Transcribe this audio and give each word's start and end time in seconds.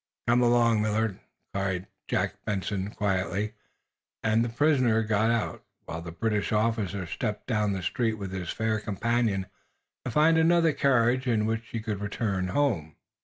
"Come 0.27 0.41
along, 0.41 0.81
Millard," 0.81 1.19
called 1.53 1.85
Jack 2.07 2.33
Benson, 2.43 2.89
quietly, 2.89 3.53
and 4.23 4.43
the 4.43 4.49
prisoner 4.49 5.03
got 5.03 5.29
out, 5.29 5.63
while 5.85 6.01
the 6.01 6.11
British 6.11 6.51
officer 6.51 7.05
stepped 7.05 7.45
down 7.45 7.73
the 7.73 7.83
street 7.83 8.13
with 8.15 8.31
his 8.31 8.49
fair 8.49 8.79
companion 8.79 9.45
to 10.03 10.09
find 10.09 10.39
another 10.39 10.73
carriage 10.73 11.27
in 11.27 11.45
which 11.45 11.65
she 11.65 11.81
could 11.81 12.01
return 12.01 12.47
home. 12.47 12.95